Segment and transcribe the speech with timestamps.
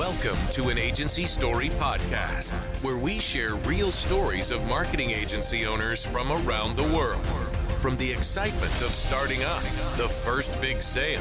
[0.00, 2.56] Welcome to an Agency Story podcast,
[2.86, 7.20] where we share real stories of marketing agency owners from around the world.
[7.76, 9.62] From the excitement of starting up,
[9.98, 11.20] the first big sale,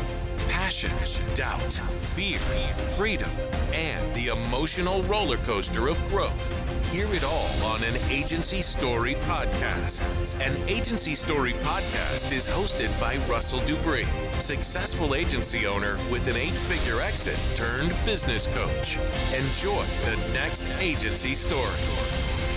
[0.49, 0.91] passion,
[1.35, 3.29] doubt, fear, freedom,
[3.73, 6.51] and the emotional roller coaster of growth.
[6.91, 10.03] Hear it all on an Agency Story podcast.
[10.45, 16.49] An Agency Story podcast is hosted by Russell Dupree, successful agency owner with an eight
[16.49, 18.97] figure exit turned business coach.
[19.37, 22.49] Enjoy the next Agency Story.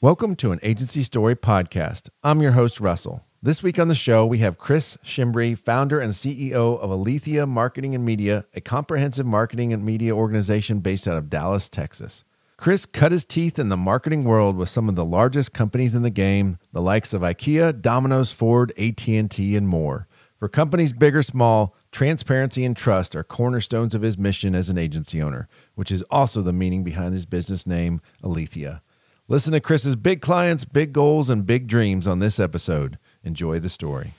[0.00, 2.08] Welcome to an Agency Story podcast.
[2.22, 3.27] I'm your host, Russell.
[3.40, 7.94] This week on the show, we have Chris Schembri, founder and CEO of Aletheia Marketing
[7.94, 12.24] and Media, a comprehensive marketing and media organization based out of Dallas, Texas.
[12.56, 16.02] Chris cut his teeth in the marketing world with some of the largest companies in
[16.02, 20.08] the game, the likes of IKEA, Domino's, Ford, AT&T, and more.
[20.40, 24.78] For companies big or small, transparency and trust are cornerstones of his mission as an
[24.78, 28.82] agency owner, which is also the meaning behind his business name, Aletheia.
[29.28, 32.98] Listen to Chris's big clients, big goals, and big dreams on this episode.
[33.28, 34.14] Enjoy the story.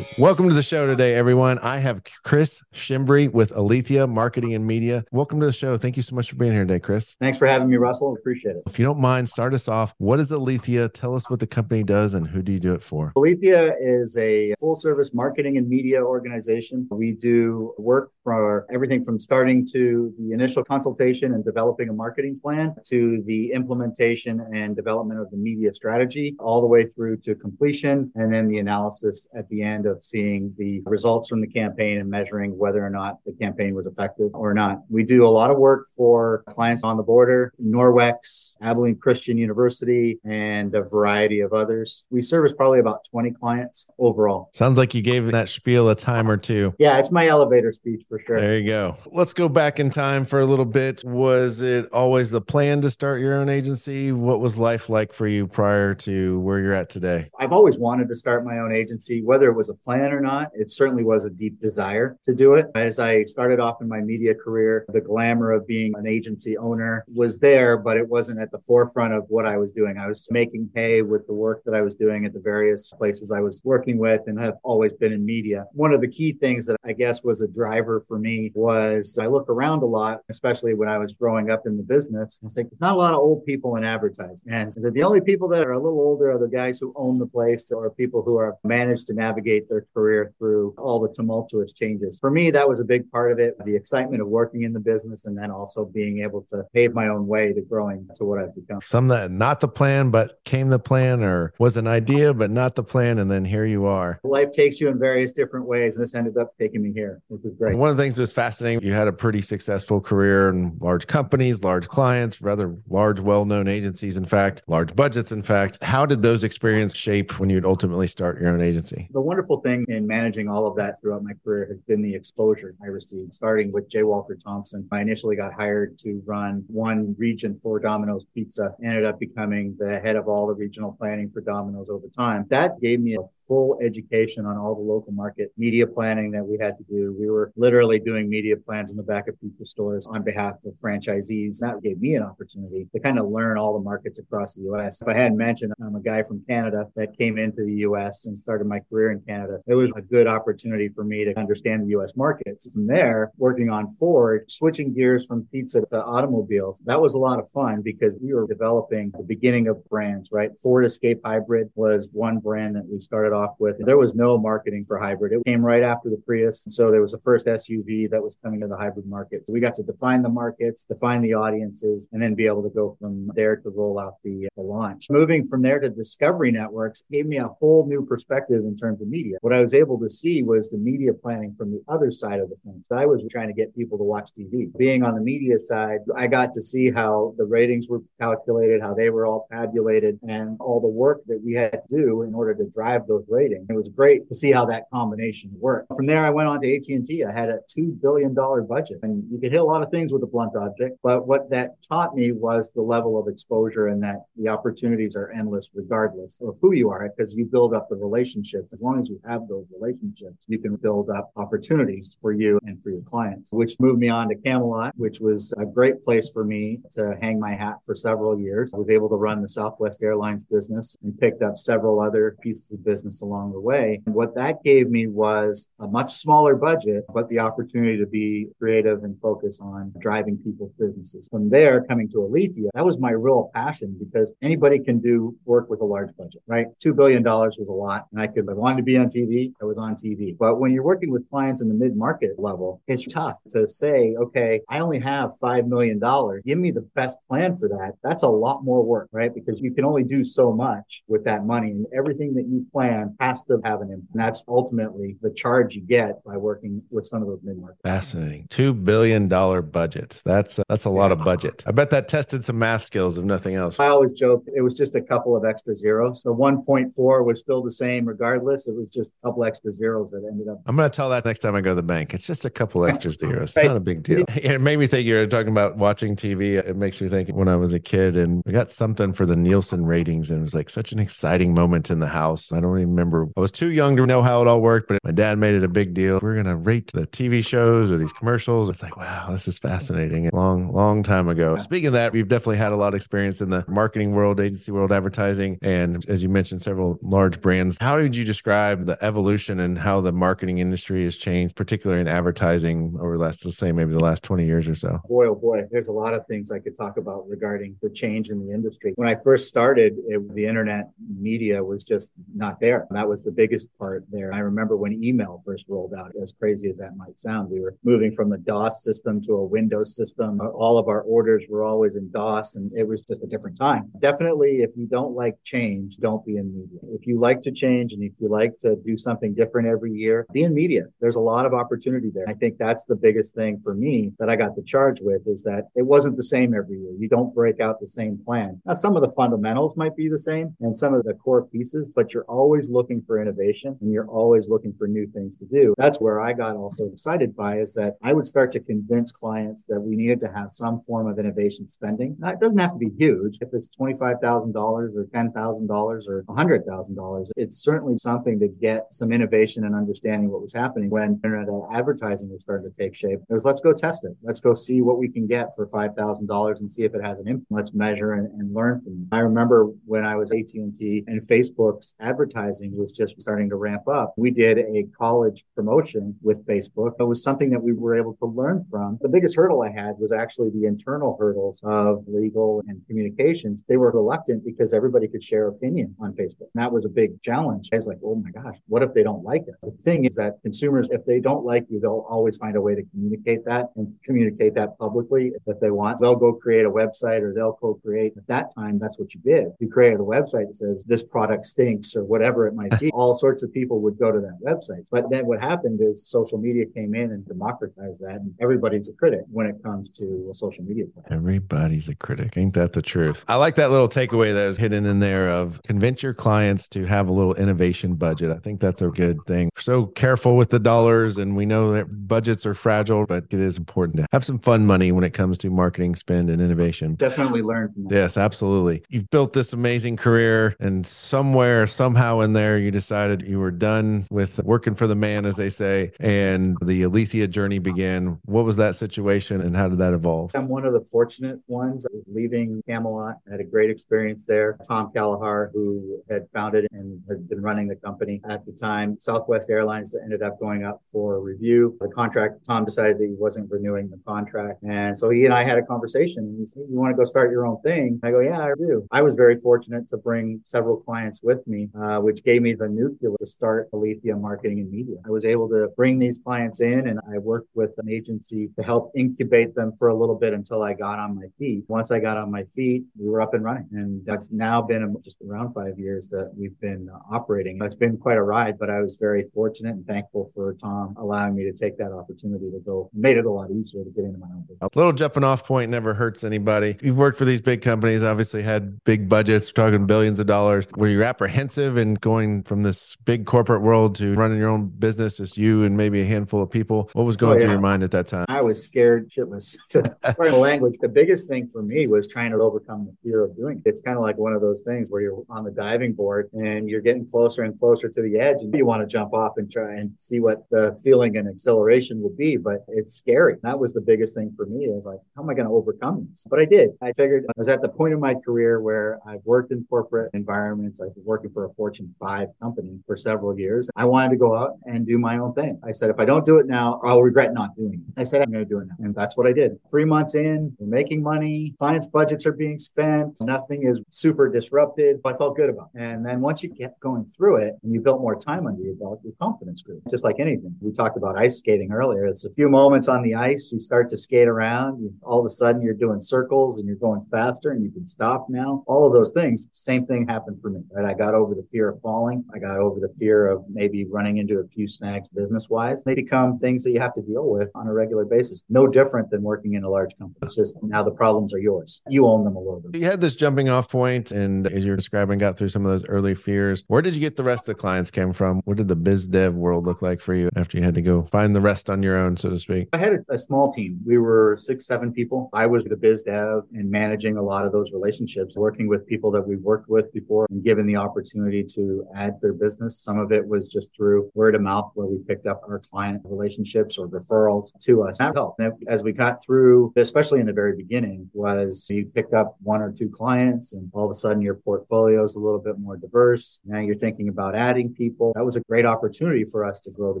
[0.18, 1.60] Welcome to the show today, everyone.
[1.60, 5.04] I have Chris Schembri with Aletheia Marketing and Media.
[5.12, 5.78] Welcome to the show.
[5.78, 7.14] Thank you so much for being here today, Chris.
[7.20, 8.16] Thanks for having me, Russell.
[8.18, 8.64] Appreciate it.
[8.66, 9.94] If you don't mind, start us off.
[9.98, 10.88] What is Aletheia?
[10.88, 13.12] Tell us what the company does and who do you do it for?
[13.14, 16.88] Aletheia is a full service marketing and media organization.
[16.90, 22.40] We do work for everything from starting to the initial consultation and developing a marketing
[22.42, 27.36] plan to the implementation and development of the media strategy, all the way through to
[27.36, 31.98] completion, and then the analysis at the end of seeing the results from the campaign
[31.98, 34.78] and measuring whether or not the campaign was effective or not.
[34.88, 40.18] We do a lot of work for clients on the border, Norwex, Abilene Christian University,
[40.24, 42.04] and a variety of others.
[42.10, 44.48] We service probably about 20 clients overall.
[44.52, 46.72] Sounds like you gave that spiel a time or two.
[46.78, 48.40] Yeah, it's my elevator speech for sure.
[48.40, 48.96] There you go.
[49.06, 51.02] Let's go back in time for a little bit.
[51.04, 54.12] Was it always the plan to start your own agency?
[54.12, 57.30] What was life like for you prior to where you're at today?
[57.38, 60.50] I've always wanted to start my own agency, whether it was a plan or not.
[60.54, 62.66] It certainly was a deep desire to do it.
[62.74, 67.04] As I started off in my media career, the glamour of being an agency owner
[67.12, 69.98] was there, but it wasn't at the forefront of what I was doing.
[69.98, 73.30] I was making hay with the work that I was doing at the various places
[73.30, 75.64] I was working with and have always been in media.
[75.72, 79.26] One of the key things that I guess was a driver for me was I
[79.26, 82.40] look around a lot, especially when I was growing up in the business.
[82.44, 84.50] I think there's not a lot of old people in advertising.
[84.50, 87.26] And the only people that are a little older are the guys who own the
[87.26, 92.18] place or people who have managed to navigate their career through all the tumultuous changes.
[92.20, 94.80] For me, that was a big part of it the excitement of working in the
[94.80, 98.38] business and then also being able to pave my own way to growing to what
[98.38, 98.80] I've become.
[98.82, 102.74] Some that not the plan, but came the plan or was an idea, but not
[102.74, 103.18] the plan.
[103.18, 104.20] And then here you are.
[104.24, 105.96] Life takes you in various different ways.
[105.96, 107.76] And this ended up taking me here, which was great.
[107.76, 111.06] One of the things that was fascinating, you had a pretty successful career in large
[111.06, 115.82] companies, large clients, rather large, well known agencies, in fact, large budgets, in fact.
[115.82, 119.08] How did those experiences shape when you'd ultimately start your own agency?
[119.12, 122.74] The wonderful thing in managing all of that throughout my career has been the exposure
[122.82, 124.02] I received, starting with J.
[124.02, 124.88] Walter Thompson.
[124.90, 130.00] I initially got hired to run one region for Domino's Pizza, ended up becoming the
[130.00, 132.46] head of all the regional planning for Domino's over time.
[132.50, 136.58] That gave me a full education on all the local market media planning that we
[136.60, 137.14] had to do.
[137.18, 140.74] We were literally doing media plans in the back of pizza stores on behalf of
[140.74, 141.58] franchisees.
[141.58, 145.02] That gave me an opportunity to kind of learn all the markets across the US.
[145.02, 148.38] If I hadn't mentioned, I'm a guy from Canada that came into the US and
[148.38, 149.35] started my career in Canada.
[149.66, 152.70] It was a good opportunity for me to understand the US markets.
[152.72, 157.38] From there, working on Ford, switching gears from pizza to automobiles, that was a lot
[157.38, 160.50] of fun because we were developing the beginning of brands, right?
[160.62, 163.76] Ford Escape Hybrid was one brand that we started off with.
[163.78, 165.32] There was no marketing for hybrid.
[165.32, 166.64] It came right after the Prius.
[166.68, 169.46] So there was the first SUV that was coming to the hybrid market.
[169.46, 172.70] So we got to define the markets, define the audiences, and then be able to
[172.70, 175.06] go from there to roll out the, the launch.
[175.10, 179.08] Moving from there to Discovery Networks gave me a whole new perspective in terms of
[179.08, 179.25] media.
[179.40, 182.48] What I was able to see was the media planning from the other side of
[182.48, 182.88] the fence.
[182.90, 184.76] I was trying to get people to watch TV.
[184.76, 188.94] Being on the media side, I got to see how the ratings were calculated, how
[188.94, 192.54] they were all tabulated, and all the work that we had to do in order
[192.54, 193.66] to drive those ratings.
[193.68, 195.88] It was great to see how that combination worked.
[195.96, 197.24] From there, I went on to AT&T.
[197.24, 200.22] I had a $2 billion budget and you could hit a lot of things with
[200.22, 200.98] a blunt object.
[201.02, 205.32] But what that taught me was the level of exposure and that the opportunities are
[205.32, 208.68] endless regardless of who you are because you build up the relationship.
[208.72, 212.58] As long as you you have those relationships, you can build up opportunities for you
[212.64, 216.28] and for your clients, which moved me on to Camelot, which was a great place
[216.32, 218.72] for me to hang my hat for several years.
[218.74, 222.72] I was able to run the Southwest Airlines business and picked up several other pieces
[222.72, 224.00] of business along the way.
[224.06, 228.48] And what that gave me was a much smaller budget, but the opportunity to be
[228.58, 231.28] creative and focus on driving people's businesses.
[231.30, 235.70] From there, coming to Aletheia, that was my real passion because anybody can do work
[235.70, 236.66] with a large budget, right?
[236.84, 238.06] $2 billion was a lot.
[238.12, 240.36] And I could, I wanted to be on TV, I was on TV.
[240.36, 244.14] But when you're working with clients in the mid market level, it's tough to say,
[244.18, 246.00] okay, I only have $5 million.
[246.44, 247.92] Give me the best plan for that.
[248.02, 249.34] That's a lot more work, right?
[249.34, 253.16] Because you can only do so much with that money and everything that you plan
[253.20, 254.12] has to have an impact.
[254.12, 257.78] And that's ultimately the charge you get by working with some of those mid market.
[257.82, 258.46] Fascinating.
[258.50, 260.20] $2 billion budget.
[260.24, 261.62] That's, uh, that's a lot of budget.
[261.66, 263.78] I bet that tested some math skills, if nothing else.
[263.80, 266.22] I always joke it was just a couple of extra zeros.
[266.22, 268.68] The 1.4 was still the same regardless.
[268.68, 270.62] It was just a couple extra zeros that ended up.
[270.66, 272.14] I'm going to tell that next time I go to the bank.
[272.14, 273.56] It's just a couple extra zeros.
[273.56, 274.24] It's not a big deal.
[274.36, 276.56] It made me think you're talking about watching TV.
[276.56, 279.34] It makes me think when I was a kid and we got something for the
[279.36, 282.52] Nielsen ratings and it was like such an exciting moment in the house.
[282.52, 283.26] I don't even remember.
[283.36, 285.64] I was too young to know how it all worked, but my dad made it
[285.64, 286.20] a big deal.
[286.22, 288.68] We're going to rate the TV shows or these commercials.
[288.68, 290.30] It's like, wow, this is fascinating.
[290.32, 291.52] Long, long time ago.
[291.52, 291.62] Yeah.
[291.62, 294.70] Speaking of that, we've definitely had a lot of experience in the marketing world, agency
[294.70, 295.58] world, advertising.
[295.62, 297.76] And as you mentioned, several large brands.
[297.80, 302.08] How did you describe the evolution and how the marketing industry has changed, particularly in
[302.08, 305.00] advertising over the last, let's say, maybe the last 20 years or so?
[305.08, 308.30] Boy, oh boy, there's a lot of things I could talk about regarding the change
[308.30, 308.92] in the industry.
[308.96, 312.86] When I first started, it, the internet media was just not there.
[312.90, 314.32] That was the biggest part there.
[314.32, 317.76] I remember when email first rolled out, as crazy as that might sound, we were
[317.84, 320.40] moving from the DOS system to a Windows system.
[320.40, 323.90] All of our orders were always in DOS, and it was just a different time.
[324.00, 326.80] Definitely, if you don't like change, don't be in media.
[326.94, 330.26] If you like to change and if you like to do something different every year,
[330.32, 330.84] be in media.
[331.00, 332.28] There's a lot of opportunity there.
[332.28, 335.44] I think that's the biggest thing for me that I got the charge with is
[335.44, 336.92] that it wasn't the same every year.
[336.98, 338.60] You don't break out the same plan.
[338.64, 341.88] Now, some of the fundamentals might be the same and some of the core pieces,
[341.88, 345.74] but you're always looking for innovation and you're always looking for new things to do.
[345.78, 349.64] That's where I got also excited by is that I would start to convince clients
[349.66, 352.16] that we needed to have some form of innovation spending.
[352.18, 353.38] Now, it doesn't have to be huge.
[353.40, 359.74] If it's $25,000 or $10,000 or $100,000, it's certainly something to get some innovation and
[359.74, 363.20] understanding what was happening when internet advertising was starting to take shape.
[363.28, 364.16] It was let's go test it.
[364.22, 367.28] Let's go see what we can get for $5,000 and see if it has an
[367.28, 367.46] impact.
[367.50, 369.14] Let's measure and, and learn from it.
[369.14, 374.14] I remember when I was AT&T and Facebook's advertising was just starting to ramp up.
[374.16, 376.92] We did a college promotion with Facebook.
[376.98, 378.98] It was something that we were able to learn from.
[379.00, 383.62] The biggest hurdle I had was actually the internal hurdles of legal and communications.
[383.68, 386.48] They were reluctant because everybody could share opinion on Facebook.
[386.54, 387.68] And that was a big challenge.
[387.72, 389.54] I was like, oh my gosh, what if they don't like it?
[389.62, 392.74] The thing is that consumers, if they don't like you, they'll always find a way
[392.74, 395.98] to communicate that and communicate that publicly if they want.
[395.98, 398.14] They'll go create a website or they'll co-create.
[398.16, 399.48] At that time, that's what you did.
[399.58, 402.90] You created a website that says this product stinks or whatever it might be.
[402.94, 404.86] All sorts of people would go to that website.
[404.90, 408.92] But then what happened is social media came in and democratized that and everybody's a
[408.92, 411.18] critic when it comes to a social media platform.
[411.18, 412.36] Everybody's a critic.
[412.36, 413.24] Ain't that the truth?
[413.28, 416.84] I like that little takeaway that was hidden in there of convince your clients to
[416.84, 418.35] have a little innovation budget.
[418.36, 419.48] I think that's a good thing.
[419.56, 423.40] We're so careful with the dollars and we know that budgets are fragile, but it
[423.40, 426.96] is important to have some fun money when it comes to marketing spend and innovation.
[426.96, 427.94] Definitely learn from that.
[427.94, 428.82] Yes, absolutely.
[428.90, 434.06] You've built this amazing career and somewhere, somehow in there, you decided you were done
[434.10, 438.18] with working for the man, as they say, and the Aletheia journey began.
[438.26, 440.32] What was that situation and how did that evolve?
[440.34, 441.86] I'm one of the fortunate ones.
[442.06, 444.58] Leaving Camelot, I had a great experience there.
[444.68, 449.48] Tom Callahar, who had founded and had been running the company at the time, Southwest
[449.50, 451.76] Airlines ended up going up for review.
[451.80, 454.62] The contract, Tom decided that he wasn't renewing the contract.
[454.62, 456.36] And so he and I had a conversation.
[456.38, 458.00] He said, You want to go start your own thing?
[458.02, 458.86] I go, Yeah, I do.
[458.90, 462.68] I was very fortunate to bring several clients with me, uh, which gave me the
[462.68, 464.96] nucleus to start Aletheia Marketing and Media.
[465.06, 468.62] I was able to bring these clients in and I worked with an agency to
[468.62, 471.64] help incubate them for a little bit until I got on my feet.
[471.68, 473.68] Once I got on my feet, we were up and running.
[473.72, 477.58] And that's now been just around five years that we've been uh, operating.
[477.62, 481.34] It's been quite a ride, but I was very fortunate and thankful for Tom allowing
[481.34, 482.90] me to take that opportunity to go.
[482.92, 484.58] Made it a lot easier to get into my own business.
[484.62, 486.76] A little jumping off point never hurts anybody.
[486.82, 490.66] You've worked for these big companies, obviously had big budgets, talking billions of dollars.
[490.76, 495.18] Were you apprehensive in going from this big corporate world to running your own business,
[495.18, 496.90] just you and maybe a handful of people?
[496.92, 497.40] What was going oh, yeah.
[497.42, 498.26] through your mind at that time?
[498.28, 500.76] I was scared shitless to learn language.
[500.80, 503.68] The biggest thing for me was trying to overcome the fear of doing it.
[503.68, 506.68] It's kind of like one of those things where you're on the diving board and
[506.68, 509.50] you're getting closer and closer to the edge and you want to jump off and
[509.50, 513.36] try and see what the feeling and acceleration will be, but it's scary.
[513.42, 514.66] That was the biggest thing for me.
[514.66, 516.26] I was like, how am I going to overcome this?
[516.28, 516.70] But I did.
[516.80, 520.10] I figured I was at the point in my career where I've worked in corporate
[520.14, 520.80] environments.
[520.80, 523.68] I've been working for a Fortune 5 company for several years.
[523.76, 525.60] I wanted to go out and do my own thing.
[525.64, 528.00] I said, if I don't do it now, I'll regret not doing it.
[528.00, 528.76] I said, I'm going to do it now.
[528.78, 529.58] And that's what I did.
[529.70, 531.54] Three months in, we're making money.
[531.58, 533.18] Clients' budgets are being spent.
[533.20, 535.00] Nothing is super disrupted.
[535.04, 535.80] I felt good about it.
[535.80, 538.74] And then once you get going through it and you built more time under your
[538.74, 539.80] belt, your confidence grew.
[539.88, 540.56] Just like anything.
[540.60, 542.04] We talked about ice skating earlier.
[542.06, 543.50] It's a few moments on the ice.
[543.52, 544.82] You start to skate around.
[544.82, 547.86] You, all of a sudden you're doing circles and you're going faster and you can
[547.86, 548.64] stop now.
[548.66, 549.46] All of those things.
[549.52, 550.84] Same thing happened for me, right?
[550.84, 552.24] I got over the fear of falling.
[552.34, 555.84] I got over the fear of maybe running into a few snags business wise.
[555.84, 558.42] They become things that you have to deal with on a regular basis.
[558.48, 560.18] No different than working in a large company.
[560.22, 561.82] It's just now the problems are yours.
[561.88, 562.80] You own them a little bit.
[562.80, 565.84] You had this jumping off point, and as you're describing, got through some of those
[565.88, 566.64] early fears.
[566.66, 568.40] Where did you get the rest of the clients came from?
[568.44, 571.06] What did the biz dev world look like for you after you had to go
[571.10, 572.68] find the rest on your own, so to speak?
[572.72, 573.80] I had a, a small team.
[573.84, 575.30] We were six, seven people.
[575.32, 579.10] I was the biz dev and managing a lot of those relationships, working with people
[579.12, 582.78] that we've worked with before and given the opportunity to add their business.
[582.78, 586.02] Some of it was just through word of mouth where we picked up our client
[586.04, 587.98] relationships or referrals to us.
[587.98, 588.40] That helped.
[588.68, 592.72] As we got through, especially in the very beginning, was you picked up one or
[592.72, 596.38] two clients and all of a sudden your portfolio is a little bit more diverse.
[596.44, 598.12] Now you're thinking about adding people.
[598.14, 600.00] That was a great opportunity for us to grow the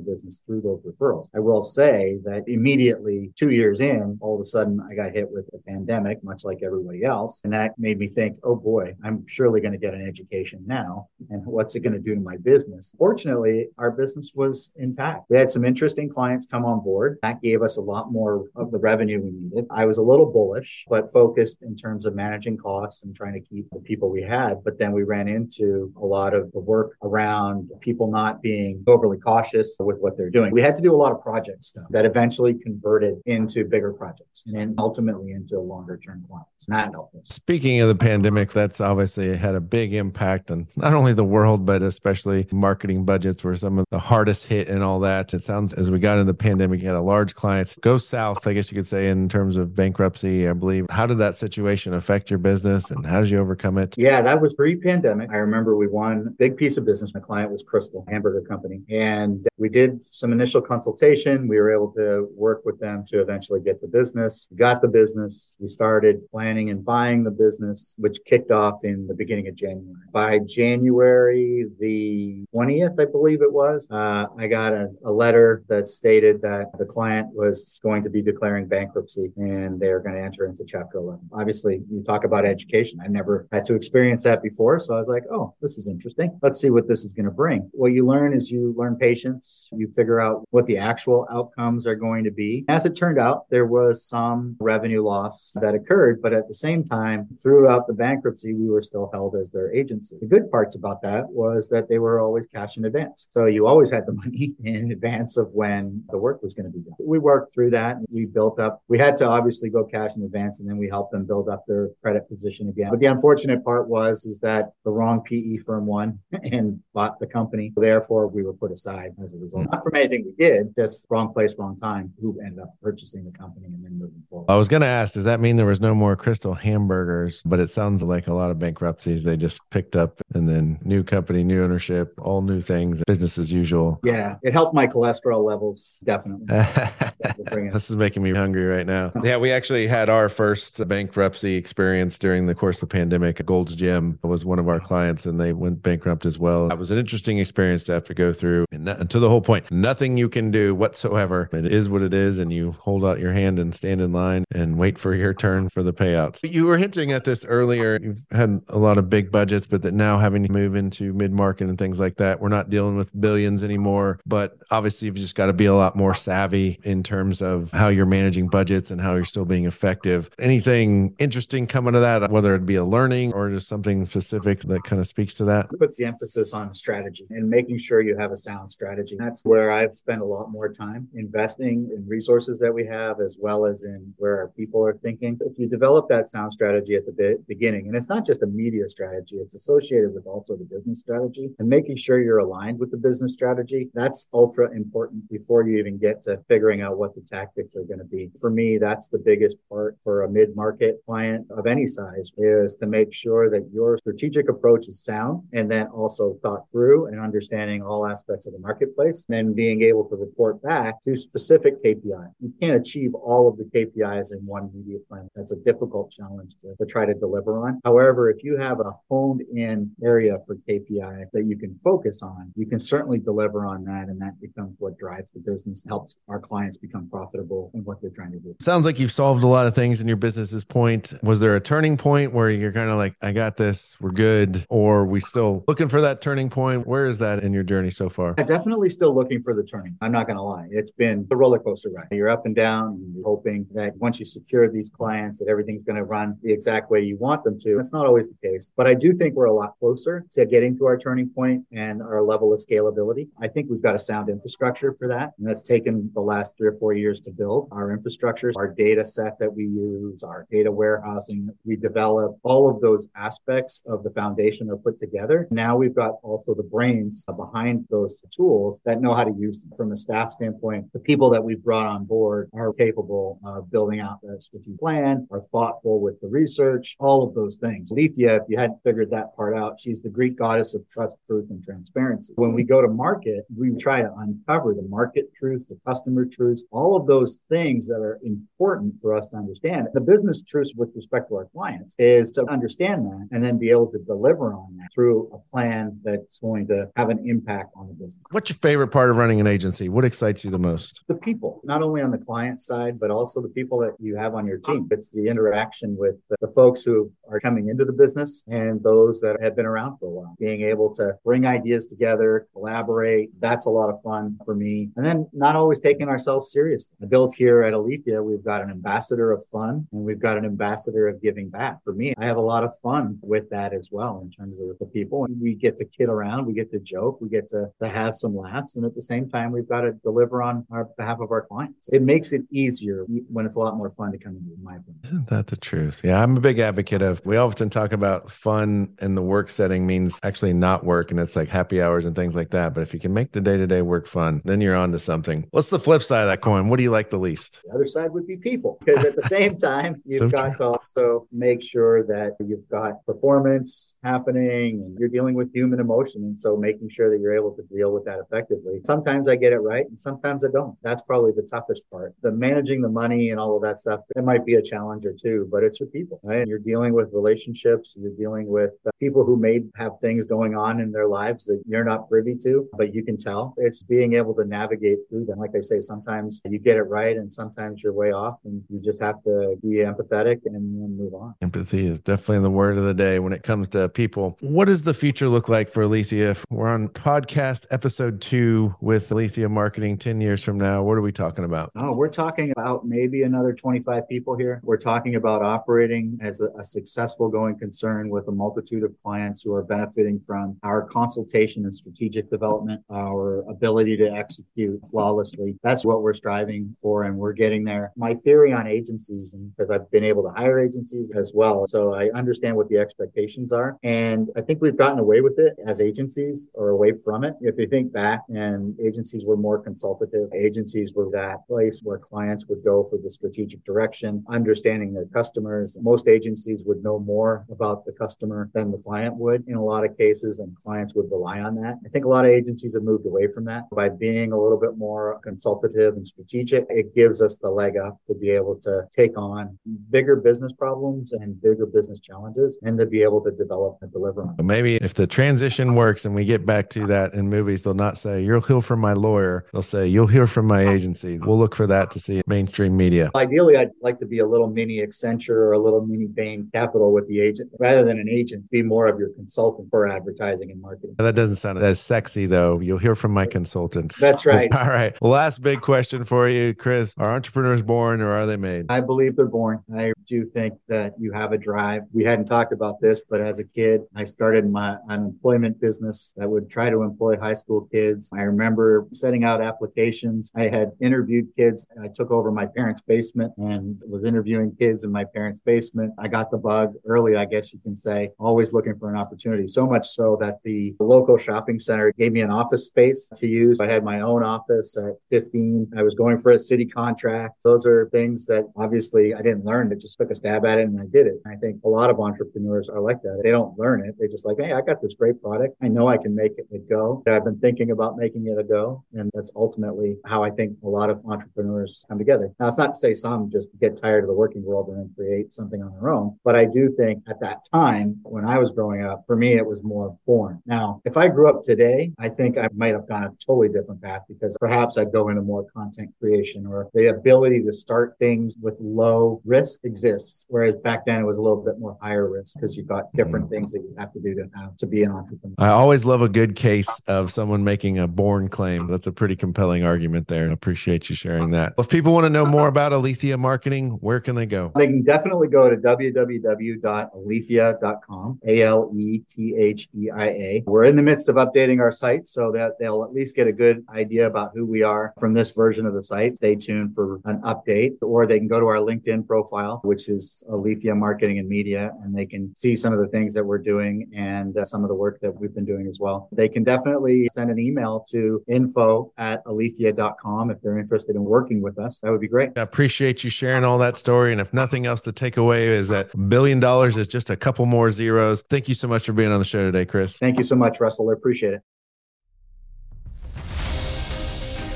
[0.00, 1.30] business through those referrals.
[1.34, 5.30] I will say that immediately two years in, all of a sudden I got hit
[5.30, 7.40] with a pandemic, much like everybody else.
[7.44, 11.08] And that made me think, oh boy, I'm surely going to get an education now.
[11.30, 12.94] And what's it going to do to my business?
[12.98, 15.26] Fortunately, our business was intact.
[15.28, 17.18] We had some interesting clients come on board.
[17.22, 19.66] That gave us a lot more of the revenue we needed.
[19.70, 23.40] I was a little bullish, but focused in terms of managing costs and trying to
[23.40, 24.62] keep the people we had.
[24.64, 29.18] But then we ran into a lot of the work around people not being overly
[29.18, 30.52] cautious with what they're doing.
[30.52, 34.44] We had to do a lot of project stuff that eventually converted into bigger projects
[34.46, 36.66] and then ultimately into longer term clients.
[36.68, 37.28] And that helped us.
[37.28, 41.66] Speaking of the pandemic, that's obviously had a big impact on not only the world,
[41.66, 45.34] but especially marketing budgets were some of the hardest hit and all that.
[45.34, 48.46] It sounds as we got into the pandemic, you had a large client go south,
[48.46, 50.86] I guess you could say, in terms of bankruptcy, I believe.
[50.90, 53.94] How did that situation affect your business and how did you overcome it?
[53.96, 55.30] Yeah, that was pre pandemic.
[55.30, 57.14] I remember we won a big piece of business.
[57.14, 58.82] My client was Krystal Hamburger Company.
[58.90, 61.48] And we did some initial consultation.
[61.48, 64.46] We were able to work with them to eventually get the business.
[64.50, 65.56] We got the business.
[65.58, 69.94] We started planning and buying the business, which kicked off in the beginning of January.
[70.12, 75.88] By January the 20th, I believe it was, uh, I got a, a letter that
[75.88, 80.46] stated that the client was going to be declaring bankruptcy and they're going to enter
[80.46, 81.30] into Chapter 11.
[81.32, 82.98] Obviously, you talk about education.
[83.02, 84.78] I never had to experience that before.
[84.78, 86.38] So I was like, oh, this is interesting.
[86.42, 87.68] Let's see what this is going to bring.
[87.72, 89.68] What you learn is you learn patience.
[89.72, 92.64] You figure out what the actual outcomes are going to be.
[92.68, 96.84] As it turned out, there was some revenue loss that occurred, but at the same
[96.84, 100.16] time, throughout the bankruptcy, we were still held as their agency.
[100.20, 103.28] The good parts about that was that they were always cash in advance.
[103.30, 106.72] So you always had the money in advance of when the work was going to
[106.72, 106.94] be done.
[106.98, 107.96] We worked through that.
[108.10, 111.12] We built up, we had to obviously go cash in advance and then we helped
[111.12, 112.90] them build up their credit position again.
[112.90, 117.25] But the unfortunate part was, is that the wrong PE firm won and bought the
[117.26, 117.72] company.
[117.76, 119.66] Therefore, we were put aside as a result.
[119.70, 123.36] Not from anything we did, just wrong place, wrong time, who ended up purchasing the
[123.36, 124.50] company and then moving forward.
[124.50, 127.42] I was going to ask, does that mean there was no more Krystal hamburgers?
[127.44, 131.02] But it sounds like a lot of bankruptcies they just picked up and then new
[131.02, 134.00] company, new ownership, all new things, business as usual.
[134.04, 136.46] Yeah, it helped my cholesterol levels definitely.
[137.72, 139.12] this is making me hungry right now.
[139.26, 143.44] Yeah, we actually had our first bankruptcy experience during the course of the pandemic.
[143.44, 146.68] Gold's Gym was one of our clients and they went bankrupt as well.
[146.68, 148.66] That was an interesting experience to have to go through.
[148.72, 151.48] And, and to the whole point, nothing you can do whatsoever.
[151.52, 152.38] It is what it is.
[152.38, 155.68] And you hold out your hand and stand in line and wait for your turn
[155.70, 156.40] for the payouts.
[156.42, 157.98] You were hinting at this earlier.
[158.02, 161.32] You've had a lot of big budgets, but that now having to move into mid
[161.32, 164.20] market and things like that, we're not dealing with billions anymore.
[164.26, 167.88] But obviously, you've just got to be a lot more savvy in terms of how
[167.88, 170.30] you're managing budgets and how you're still being effective.
[170.38, 174.84] Anything interesting coming to that, whether it be a learning or just something specific that
[174.84, 175.68] kind of speaks to that?
[175.78, 176.95] Puts the emphasis on strategy
[177.30, 179.16] and making sure you have a sound strategy.
[179.18, 183.38] That's where I've spent a lot more time investing in resources that we have, as
[183.40, 185.38] well as in where our people are thinking.
[185.40, 188.88] If you develop that sound strategy at the beginning, and it's not just a media
[188.88, 192.96] strategy, it's associated with also the business strategy and making sure you're aligned with the
[192.96, 193.88] business strategy.
[193.94, 197.98] That's ultra important before you even get to figuring out what the tactics are going
[197.98, 198.30] to be.
[198.40, 202.74] For me, that's the biggest part for a mid market client of any size is
[202.76, 207.06] to make sure that your strategic approach is sound and then also thought through through
[207.06, 211.82] and understanding all aspects of the marketplace, and being able to report back to specific
[211.82, 212.30] KPI.
[212.40, 215.28] You can't achieve all of the KPIs in one media plan.
[215.34, 217.80] That's a difficult challenge to, to try to deliver on.
[217.84, 222.52] However, if you have a honed in area for KPI that you can focus on,
[222.54, 224.08] you can certainly deliver on that.
[224.08, 228.10] And that becomes what drives the business, helps our clients become profitable in what they're
[228.10, 228.54] trying to do.
[228.60, 231.14] Sounds like you've solved a lot of things in your business's point.
[231.22, 234.64] Was there a turning point where you're kind of like, I got this, we're good?
[234.68, 236.75] Or we still looking for that turning point?
[236.82, 238.34] Where is that in your journey so far?
[238.38, 239.96] I'm definitely still looking for the turning.
[240.00, 240.68] I'm not going to lie.
[240.70, 242.08] It's been a roller coaster ride.
[242.10, 245.84] You're up and down, and you're hoping that once you secure these clients, that everything's
[245.84, 247.76] going to run the exact way you want them to.
[247.76, 250.76] That's not always the case, but I do think we're a lot closer to getting
[250.78, 253.28] to our turning point and our level of scalability.
[253.40, 255.32] I think we've got a sound infrastructure for that.
[255.38, 259.04] And that's taken the last three or four years to build our infrastructures, our data
[259.04, 264.10] set that we use, our data warehousing we develop, all of those aspects of the
[264.10, 265.46] foundation are put together.
[265.50, 269.72] Now we've got also the brains behind those tools that know how to use them
[269.76, 270.92] from a staff standpoint.
[270.92, 275.26] The people that we've brought on board are capable of building out that strategic plan,
[275.30, 277.90] are thoughtful with the research, all of those things.
[277.90, 281.46] Aletheia, if you hadn't figured that part out, she's the Greek goddess of trust, truth,
[281.50, 282.32] and transparency.
[282.36, 286.64] When we go to market, we try to uncover the market truths, the customer truths,
[286.70, 289.88] all of those things that are important for us to understand.
[289.94, 293.70] The business truths with respect to our clients is to understand that and then be
[293.70, 297.88] able to deliver on that through a plan that's going to have an impact on
[297.88, 298.18] the business.
[298.30, 299.88] What's your favorite part of running an agency?
[299.88, 301.02] What excites you the most?
[301.08, 304.34] The people, not only on the client side, but also the people that you have
[304.34, 304.88] on your team.
[304.90, 309.36] It's the interaction with the folks who are coming into the business and those that
[309.42, 310.36] have been around for a while.
[310.38, 314.90] Being able to bring ideas together, collaborate, that's a lot of fun for me.
[314.96, 316.96] And then not always taking ourselves seriously.
[317.02, 320.44] I built here at Aletheia, we've got an ambassador of fun and we've got an
[320.44, 321.78] ambassador of giving back.
[321.84, 324.78] For me, I have a lot of fun with that as well in terms of
[324.78, 325.24] the people.
[325.24, 328.16] And we get to kid around, we get to joke, we get to, to have
[328.16, 328.76] some laughs.
[328.76, 331.88] And at the same time, we've got to deliver on our behalf of our clients.
[331.92, 335.00] It makes it easier when it's a lot more fun to come into my opinion.
[335.04, 336.00] Isn't that the truth?
[336.04, 339.86] Yeah, I'm a big advocate of we often talk about fun in the work setting
[339.86, 342.74] means actually not work and it's like happy hours and things like that.
[342.74, 344.98] But if you can make the day to day work fun, then you're on to
[344.98, 345.46] something.
[345.50, 346.68] What's the flip side of that coin?
[346.68, 347.60] What do you like the least?
[347.64, 350.56] The other side would be people because at the same time, you've so got true.
[350.56, 356.35] to also make sure that you've got performance happening and you're dealing with human emotion.
[356.36, 358.80] And so making sure that you're able to deal with that effectively.
[358.84, 360.76] Sometimes I get it right and sometimes I don't.
[360.82, 362.14] That's probably the toughest part.
[362.20, 365.14] The managing the money and all of that stuff, it might be a challenge or
[365.14, 366.46] two, but it's for people, right?
[366.46, 370.78] You're dealing with relationships, you're dealing with uh, people who may have things going on
[370.78, 373.54] in their lives that you're not privy to, but you can tell.
[373.56, 375.38] It's being able to navigate through them.
[375.38, 378.78] Like I say, sometimes you get it right and sometimes you're way off and you
[378.84, 381.34] just have to be empathetic and move on.
[381.40, 384.36] Empathy is definitely the word of the day when it comes to people.
[384.40, 386.25] What does the future look like for Aletheia?
[386.50, 390.82] We're on podcast episode two with Aletheia Marketing 10 years from now.
[390.82, 391.70] What are we talking about?
[391.76, 394.60] Oh, we're talking about maybe another 25 people here.
[394.64, 399.42] We're talking about operating as a, a successful going concern with a multitude of clients
[399.42, 405.56] who are benefiting from our consultation and strategic development, our ability to execute flawlessly.
[405.62, 407.92] That's what we're striving for, and we're getting there.
[407.96, 412.10] My theory on agencies, because I've been able to hire agencies as well, so I
[412.14, 413.76] understand what the expectations are.
[413.82, 416.05] And I think we've gotten away with it as agencies
[416.54, 417.34] or away from it.
[417.40, 422.46] If you think back, and agencies were more consultative, agencies were that place where clients
[422.46, 425.76] would go for the strategic direction, understanding their customers.
[425.80, 429.84] Most agencies would know more about the customer than the client would in a lot
[429.84, 431.78] of cases, and clients would rely on that.
[431.84, 434.58] I think a lot of agencies have moved away from that by being a little
[434.58, 436.66] bit more consultative and strategic.
[436.68, 439.58] It gives us the leg up to be able to take on
[439.90, 444.22] bigger business problems and bigger business challenges and to be able to develop and deliver
[444.22, 444.36] on.
[444.44, 447.98] Maybe if the transition works and we get back to that in movies, they'll not
[447.98, 449.46] say, You'll hear from my lawyer.
[449.52, 451.18] They'll say, You'll hear from my agency.
[451.18, 453.10] We'll look for that to see mainstream media.
[453.14, 456.92] Ideally, I'd like to be a little mini Accenture or a little mini Bain Capital
[456.92, 460.60] with the agent rather than an agent, be more of your consultant for advertising and
[460.60, 460.94] marketing.
[460.98, 462.60] That doesn't sound as sexy, though.
[462.60, 463.94] You'll hear from my consultant.
[463.98, 464.52] That's right.
[464.54, 465.00] All right.
[465.02, 466.94] Last big question for you, Chris.
[466.98, 468.66] Are entrepreneurs born or are they made?
[468.68, 469.62] I believe they're born.
[469.74, 471.82] I do think that you have a drive.
[471.92, 475.85] We hadn't talked about this, but as a kid, I started my unemployment business
[476.16, 478.10] that would try to employ high school kids.
[478.12, 480.30] I remember setting out applications.
[480.34, 481.66] I had interviewed kids.
[481.82, 485.92] I took over my parents' basement and was interviewing kids in my parents' basement.
[485.98, 489.46] I got the bug early, I guess you can say, always looking for an opportunity.
[489.46, 493.60] So much so that the local shopping center gave me an office space to use.
[493.60, 495.72] I had my own office at 15.
[495.76, 497.42] I was going for a city contract.
[497.42, 500.68] Those are things that obviously I didn't learn, but just took a stab at it
[500.68, 501.20] and I did it.
[501.26, 503.20] I think a lot of entrepreneurs are like that.
[503.22, 503.96] They don't learn it.
[503.98, 505.56] They just like, hey, I got this great product.
[505.62, 507.02] I know I can make it a go.
[507.06, 508.84] I've been thinking about making it a go.
[508.94, 512.32] And that's ultimately how I think a lot of entrepreneurs come together.
[512.40, 514.90] Now, it's not to say some just get tired of the working world and then
[514.96, 516.18] create something on their own.
[516.24, 519.46] But I do think at that time, when I was growing up, for me, it
[519.46, 520.42] was more born.
[520.46, 523.82] Now, if I grew up today, I think I might have gone a totally different
[523.82, 528.36] path because perhaps I'd go into more content creation or the ability to start things
[528.40, 530.24] with low risk exists.
[530.28, 533.26] Whereas back then it was a little bit more higher risk because you've got different
[533.26, 533.34] mm-hmm.
[533.34, 535.34] things that you have to do to have to be an entrepreneur.
[535.38, 538.68] I always love a good case of someone making a born claim.
[538.68, 540.30] That's a pretty compelling argument there.
[540.30, 541.54] I appreciate you sharing that.
[541.58, 544.52] If people want to know more about Aletheia marketing, where can they go?
[544.54, 550.44] They can definitely go to www.aletheia.com, A L E T H E I A.
[550.46, 553.32] We're in the midst of updating our site so that they'll at least get a
[553.32, 556.16] good idea about who we are from this version of the site.
[556.18, 560.22] Stay tuned for an update, or they can go to our LinkedIn profile, which is
[560.30, 563.90] Aletheia Marketing and Media, and they can see some of the things that we're doing
[563.96, 566.08] and uh, some of the work that we've been doing as well.
[566.12, 571.40] They can definitely send an email to info at aletheia.com if they're interested in working
[571.40, 571.80] with us.
[571.80, 572.30] That would be great.
[572.36, 574.12] I appreciate you sharing all that story.
[574.12, 577.70] And if nothing else, the takeaway is that billion dollars is just a couple more
[577.70, 578.22] zeros.
[578.28, 579.98] Thank you so much for being on the show today, Chris.
[579.98, 580.90] Thank you so much, Russell.
[580.90, 581.40] I appreciate it.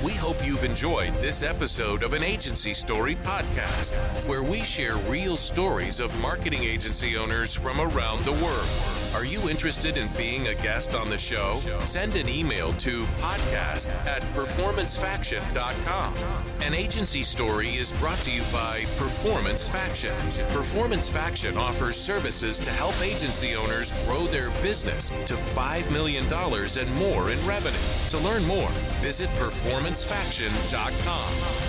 [0.05, 5.37] We hope you've enjoyed this episode of an Agency Story podcast, where we share real
[5.37, 9.00] stories of marketing agency owners from around the world.
[9.14, 11.55] Are you interested in being a guest on the show?
[11.83, 16.14] Send an email to podcast at performancefaction.com.
[16.62, 20.14] An agency story is brought to you by Performance Faction.
[20.55, 26.94] Performance Faction offers services to help agency owners grow their business to $5 million and
[26.94, 27.77] more in revenue.
[28.11, 28.70] To learn more,
[29.01, 31.60] visit performancefaction.com.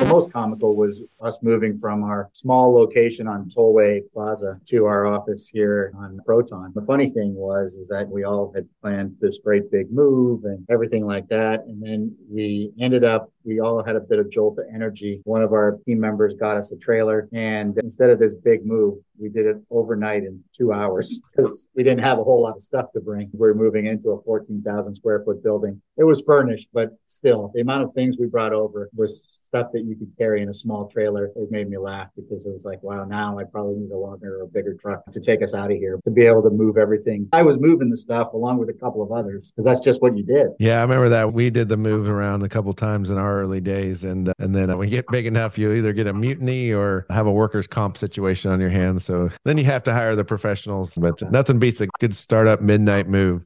[0.00, 5.06] The most comical was us moving from our small location on Tollway Plaza to our
[5.06, 6.72] office here on Proton.
[6.74, 10.66] The funny thing was is that we all had planned this great big move and
[10.70, 11.64] everything like that.
[11.64, 15.20] And then we ended up we all had a bit of jolt of energy.
[15.24, 18.98] One of our team members got us a trailer, and instead of this big move,
[19.18, 22.62] we did it overnight in two hours because we didn't have a whole lot of
[22.62, 23.30] stuff to bring.
[23.32, 25.80] We we're moving into a 14,000 square foot building.
[25.96, 29.84] It was furnished, but still, the amount of things we brought over was stuff that
[29.84, 31.30] you could carry in a small trailer.
[31.36, 34.42] It made me laugh because it was like, wow, now I probably need a longer
[34.42, 37.28] or bigger truck to take us out of here to be able to move everything.
[37.32, 40.16] I was moving the stuff along with a couple of others because that's just what
[40.16, 40.48] you did.
[40.58, 41.32] Yeah, I remember that.
[41.32, 44.76] We did the move around a couple times in our early days, and and then
[44.76, 47.96] when you get big enough, you either get a mutiny or have a workers' comp
[47.96, 49.05] situation on your hands.
[49.06, 50.96] So then you have to hire the professionals.
[50.96, 53.42] But nothing beats a good startup midnight move.